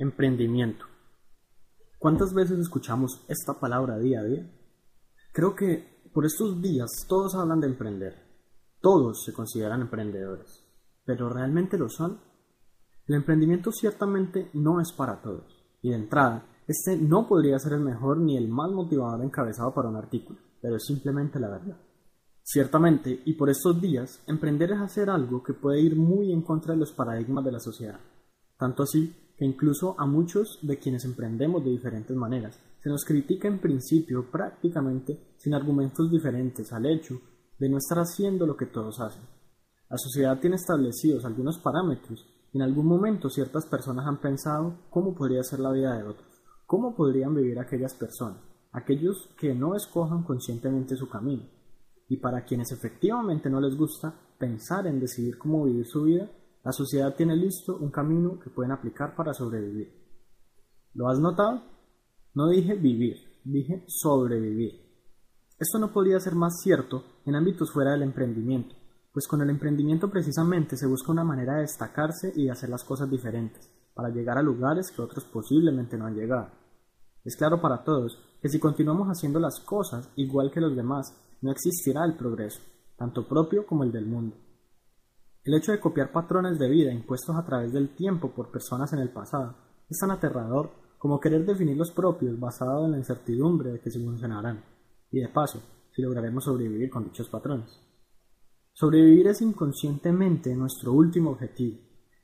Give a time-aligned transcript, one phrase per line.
[0.00, 0.86] Emprendimiento.
[1.98, 4.50] ¿Cuántas veces escuchamos esta palabra día a día?
[5.30, 8.14] Creo que por estos días todos hablan de emprender.
[8.80, 10.64] Todos se consideran emprendedores.
[11.04, 12.18] ¿Pero realmente lo son?
[13.08, 15.62] El emprendimiento ciertamente no es para todos.
[15.82, 19.90] Y de entrada, este no podría ser el mejor ni el más motivador encabezado para
[19.90, 21.76] un artículo, pero es simplemente la verdad.
[22.42, 26.72] Ciertamente, y por estos días, emprender es hacer algo que puede ir muy en contra
[26.72, 28.00] de los paradigmas de la sociedad.
[28.56, 33.48] Tanto así que incluso a muchos de quienes emprendemos de diferentes maneras se nos critica
[33.48, 37.18] en principio prácticamente sin argumentos diferentes al hecho
[37.58, 39.22] de no estar haciendo lo que todos hacen.
[39.88, 45.14] La sociedad tiene establecidos algunos parámetros y en algún momento ciertas personas han pensado cómo
[45.14, 50.22] podría ser la vida de otros, cómo podrían vivir aquellas personas, aquellos que no escojan
[50.22, 51.44] conscientemente su camino.
[52.10, 56.28] Y para quienes efectivamente no les gusta pensar en decidir cómo vivir su vida,
[56.62, 59.92] la sociedad tiene listo un camino que pueden aplicar para sobrevivir.
[60.94, 61.62] ¿Lo has notado?
[62.34, 64.90] No dije vivir, dije sobrevivir.
[65.58, 68.74] Esto no podría ser más cierto en ámbitos fuera del emprendimiento,
[69.12, 72.84] pues con el emprendimiento precisamente se busca una manera de destacarse y de hacer las
[72.84, 76.50] cosas diferentes, para llegar a lugares que otros posiblemente no han llegado.
[77.24, 81.50] Es claro para todos que si continuamos haciendo las cosas igual que los demás, no
[81.50, 82.60] existirá el progreso,
[82.96, 84.36] tanto propio como el del mundo.
[85.42, 88.98] El hecho de copiar patrones de vida impuestos a través del tiempo por personas en
[88.98, 89.56] el pasado
[89.88, 94.04] es tan aterrador como querer definir los propios basado en la incertidumbre de que se
[94.04, 94.62] funcionarán,
[95.10, 97.70] y de paso, si lograremos sobrevivir con dichos patrones.
[98.74, 101.78] Sobrevivir es inconscientemente nuestro último objetivo,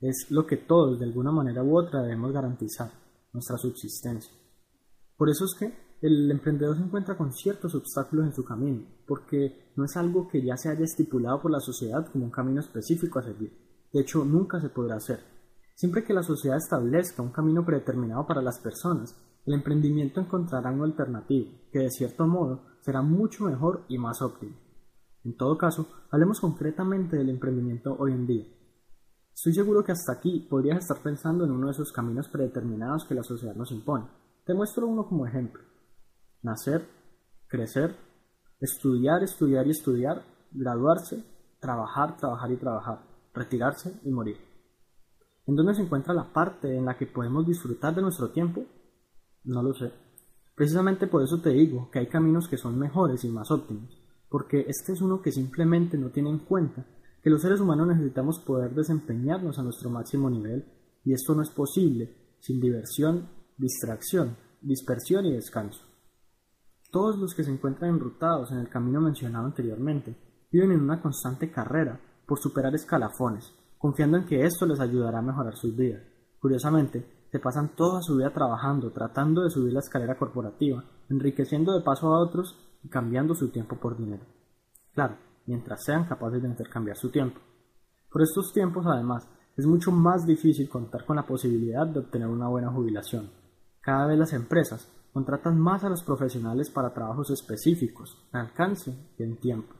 [0.00, 2.92] es lo que todos de alguna manera u otra debemos garantizar,
[3.32, 4.32] nuestra subsistencia.
[5.16, 9.72] Por eso es que el emprendedor se encuentra con ciertos obstáculos en su camino, porque
[9.76, 13.18] no es algo que ya se haya estipulado por la sociedad como un camino específico
[13.18, 13.52] a seguir.
[13.92, 15.20] De hecho, nunca se podrá hacer.
[15.74, 20.84] Siempre que la sociedad establezca un camino predeterminado para las personas, el emprendimiento encontrará una
[20.84, 24.56] alternativa, que de cierto modo será mucho mejor y más óptimo.
[25.24, 28.46] En todo caso, hablemos concretamente del emprendimiento hoy en día.
[29.34, 33.14] Estoy seguro que hasta aquí podrías estar pensando en uno de esos caminos predeterminados que
[33.14, 34.06] la sociedad nos impone.
[34.44, 35.62] Te muestro uno como ejemplo
[36.42, 36.86] nacer,
[37.46, 37.96] crecer,
[38.60, 41.24] estudiar, estudiar y estudiar, graduarse,
[41.60, 43.02] trabajar, trabajar y trabajar,
[43.34, 44.36] retirarse y morir.
[45.46, 48.64] ¿En dónde se encuentra la parte en la que podemos disfrutar de nuestro tiempo?
[49.44, 49.92] No lo sé.
[50.54, 54.66] Precisamente por eso te digo que hay caminos que son mejores y más óptimos, porque
[54.68, 56.86] este es uno que simplemente no tiene en cuenta
[57.22, 60.64] que los seres humanos necesitamos poder desempeñarnos a nuestro máximo nivel,
[61.04, 65.89] y esto no es posible sin diversión, distracción, dispersión y descanso.
[66.90, 70.16] Todos los que se encuentran enrutados en el camino mencionado anteriormente
[70.50, 75.22] viven en una constante carrera por superar escalafones, confiando en que esto les ayudará a
[75.22, 76.02] mejorar sus vidas.
[76.40, 81.84] Curiosamente, se pasan toda su vida trabajando, tratando de subir la escalera corporativa, enriqueciendo de
[81.84, 84.24] paso a otros y cambiando su tiempo por dinero.
[84.92, 87.40] Claro, mientras sean capaces de intercambiar su tiempo.
[88.10, 92.48] Por estos tiempos, además, es mucho más difícil contar con la posibilidad de obtener una
[92.48, 93.30] buena jubilación.
[93.80, 99.22] Cada vez las empresas contratan más a los profesionales para trabajos específicos, en alcance y
[99.22, 99.74] en tiempo.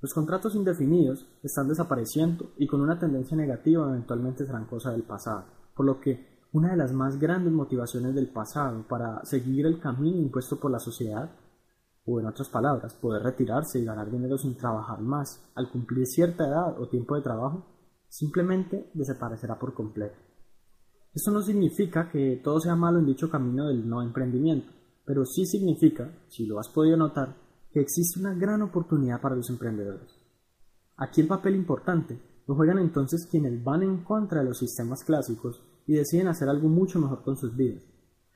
[0.00, 5.46] Los contratos indefinidos están desapareciendo y con una tendencia negativa eventualmente serán cosa del pasado,
[5.74, 10.18] por lo que una de las más grandes motivaciones del pasado para seguir el camino
[10.18, 11.30] impuesto por la sociedad,
[12.06, 16.46] o en otras palabras, poder retirarse y ganar dinero sin trabajar más al cumplir cierta
[16.46, 17.66] edad o tiempo de trabajo,
[18.08, 20.27] simplemente desaparecerá por completo.
[21.14, 24.72] Esto no significa que todo sea malo en dicho camino del no emprendimiento,
[25.04, 27.34] pero sí significa, si lo has podido notar,
[27.72, 30.10] que existe una gran oportunidad para los emprendedores.
[30.96, 35.62] Aquí el papel importante lo juegan entonces quienes van en contra de los sistemas clásicos
[35.86, 37.82] y deciden hacer algo mucho mejor con sus vidas.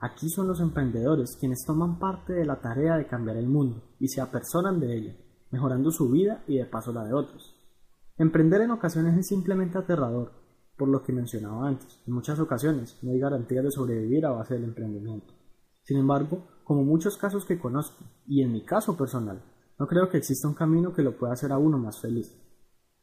[0.00, 4.08] Aquí son los emprendedores quienes toman parte de la tarea de cambiar el mundo y
[4.08, 5.16] se apersonan de ella,
[5.50, 7.54] mejorando su vida y de paso la de otros.
[8.16, 10.32] Emprender en ocasiones es simplemente aterrador,
[10.78, 12.00] por lo que mencionaba antes.
[12.06, 15.34] En muchas ocasiones no hay garantía de sobrevivir a base del emprendimiento.
[15.82, 19.42] Sin embargo, como muchos casos que conozco, y en mi caso personal,
[19.78, 22.32] no creo que exista un camino que lo pueda hacer a uno más feliz.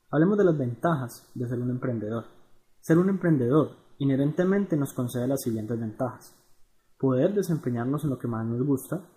[0.10, 2.26] Hablemos de las ventajas de ser un emprendedor.
[2.80, 6.36] Ser un emprendedor inherentemente nos concede las siguientes ventajas.
[6.98, 9.10] Poder desempeñarnos en lo que más nos gusta,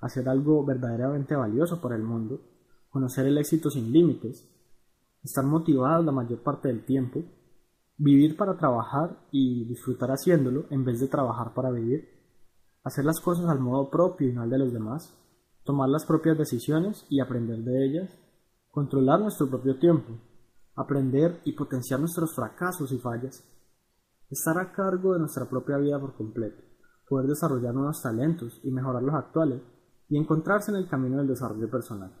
[0.00, 2.40] hacer algo verdaderamente valioso para el mundo,
[2.90, 4.48] conocer el éxito sin límites,
[5.22, 7.22] estar motivados la mayor parte del tiempo,
[7.96, 12.08] Vivir para trabajar y disfrutar haciéndolo en vez de trabajar para vivir.
[12.84, 15.16] Hacer las cosas al modo propio y no al de los demás.
[15.64, 18.18] Tomar las propias decisiones y aprender de ellas.
[18.70, 20.12] Controlar nuestro propio tiempo.
[20.74, 23.44] Aprender y potenciar nuestros fracasos y fallas.
[24.32, 26.62] estar a cargo de nuestra propia vida por completo,
[27.08, 29.60] poder desarrollar nuevos talentos y mejorar los actuales,
[30.08, 32.12] y encontrarse en el camino del desarrollo personal.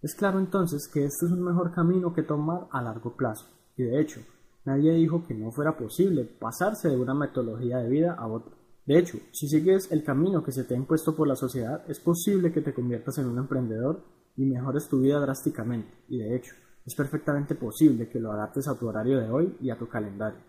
[0.00, 3.46] Es claro entonces que este es un mejor camino que tomar a largo plazo,
[3.76, 4.20] y de hecho,
[4.68, 8.52] nadie dijo que no fuera posible pasarse de una metodología de vida a otra.
[8.86, 12.00] De hecho, si sigues el camino que se te ha impuesto por la sociedad, es
[12.00, 14.02] posible que te conviertas en un emprendedor
[14.36, 16.54] y mejores tu vida drásticamente, y de hecho,
[16.86, 20.40] es perfectamente posible que lo adaptes a tu horario de hoy y a tu calendario.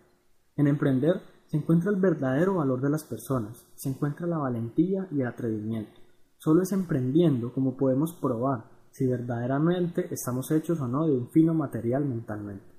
[0.56, 5.20] En emprender se encuentra el verdadero valor de las personas, se encuentra la valentía y
[5.20, 6.00] el atrevimiento.
[6.38, 11.52] Solo es emprendiendo como podemos probar si verdaderamente estamos hechos o no de un fino
[11.52, 12.69] material mentalmente.